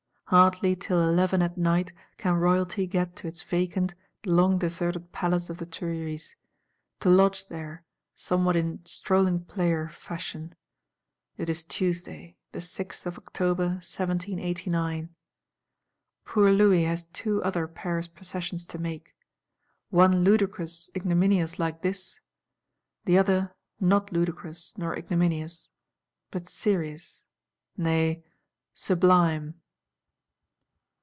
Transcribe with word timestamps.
Hardly 0.31 0.77
till 0.77 1.01
eleven 1.01 1.41
at 1.41 1.57
night 1.57 1.91
can 2.15 2.35
Royalty 2.35 2.87
get 2.87 3.17
to 3.17 3.27
its 3.27 3.43
vacant, 3.43 3.95
long 4.25 4.57
deserted 4.57 5.11
Palace 5.11 5.49
of 5.49 5.57
the 5.57 5.65
Tuileries: 5.65 6.37
to 7.01 7.09
lodge 7.09 7.49
there, 7.49 7.83
somewhat 8.15 8.55
in 8.55 8.79
strolling 8.85 9.43
player 9.43 9.89
fashion. 9.89 10.55
It 11.35 11.49
is 11.49 11.65
Tuesday, 11.65 12.37
the 12.53 12.61
sixth 12.61 13.05
of 13.05 13.17
October, 13.17 13.71
1789. 13.83 15.09
Poor 16.23 16.49
Louis 16.49 16.85
has 16.85 17.03
Two 17.11 17.43
other 17.43 17.67
Paris 17.67 18.07
Processions 18.07 18.65
to 18.67 18.77
make: 18.77 19.13
one 19.89 20.23
ludicrous 20.23 20.89
ignominious 20.95 21.59
like 21.59 21.81
this; 21.81 22.21
the 23.03 23.17
other 23.17 23.53
not 23.81 24.13
ludicrous 24.13 24.73
nor 24.77 24.97
ignominious, 24.97 25.67
but 26.31 26.47
serious, 26.47 27.25
nay 27.75 28.23
sublime. 28.73 29.55